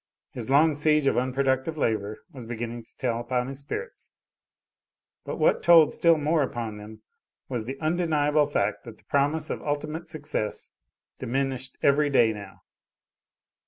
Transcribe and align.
His 0.31 0.49
long 0.49 0.73
siege 0.73 1.05
of 1.05 1.15
unproductive 1.15 1.77
labor 1.77 2.17
was 2.33 2.43
beginning 2.43 2.83
to 2.85 2.97
tell 2.97 3.19
upon 3.19 3.45
his 3.45 3.59
spirits; 3.59 4.15
but 5.25 5.37
what 5.37 5.61
told 5.61 5.93
still 5.93 6.17
more 6.17 6.41
upon 6.41 6.79
them 6.79 7.03
was 7.47 7.65
the 7.65 7.79
undeniable 7.79 8.47
fact 8.47 8.83
that 8.85 8.97
the 8.97 9.03
promise 9.05 9.51
of 9.51 9.61
ultimate 9.61 10.09
success 10.09 10.71
diminished 11.19 11.77
every 11.83 12.09
day, 12.09 12.33
now. 12.33 12.61